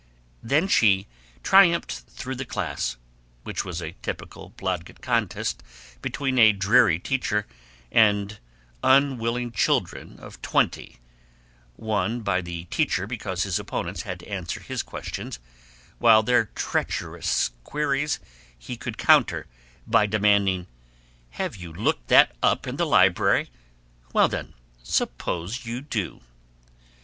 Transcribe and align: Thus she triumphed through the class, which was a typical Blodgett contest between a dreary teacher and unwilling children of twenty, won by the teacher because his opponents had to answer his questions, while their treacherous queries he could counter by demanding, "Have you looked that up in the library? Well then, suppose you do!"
Thus 0.41 0.71
she 0.71 1.05
triumphed 1.43 1.91
through 2.09 2.33
the 2.33 2.43
class, 2.43 2.97
which 3.43 3.63
was 3.63 3.83
a 3.83 3.91
typical 4.01 4.49
Blodgett 4.49 4.99
contest 4.99 5.61
between 6.01 6.39
a 6.39 6.53
dreary 6.53 6.97
teacher 6.97 7.45
and 7.91 8.39
unwilling 8.83 9.51
children 9.51 10.17
of 10.19 10.41
twenty, 10.41 10.97
won 11.77 12.21
by 12.21 12.41
the 12.41 12.63
teacher 12.71 13.05
because 13.05 13.43
his 13.43 13.59
opponents 13.59 14.01
had 14.01 14.21
to 14.21 14.27
answer 14.27 14.59
his 14.59 14.81
questions, 14.81 15.37
while 15.99 16.23
their 16.23 16.45
treacherous 16.55 17.51
queries 17.63 18.19
he 18.57 18.77
could 18.77 18.97
counter 18.97 19.45
by 19.85 20.07
demanding, 20.07 20.65
"Have 21.37 21.55
you 21.57 21.71
looked 21.71 22.07
that 22.07 22.35
up 22.41 22.65
in 22.65 22.77
the 22.77 22.87
library? 22.87 23.51
Well 24.13 24.27
then, 24.29 24.55
suppose 24.81 25.67
you 25.67 25.79
do!" 25.79 26.21